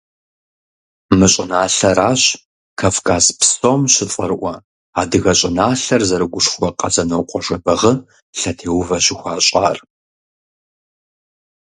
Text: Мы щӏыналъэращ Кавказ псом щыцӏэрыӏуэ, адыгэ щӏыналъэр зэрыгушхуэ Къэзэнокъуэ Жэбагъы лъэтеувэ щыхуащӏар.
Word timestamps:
Мы 1.17 1.27
щӏыналъэращ 1.33 2.21
Кавказ 2.79 3.25
псом 3.39 3.81
щыцӏэрыӏуэ, 3.93 4.53
адыгэ 5.01 5.33
щӏыналъэр 5.39 6.01
зэрыгушхуэ 6.09 6.69
Къэзэнокъуэ 6.79 7.39
Жэбагъы 7.45 7.93
лъэтеувэ 8.39 8.97
щыхуащӏар. 9.05 9.77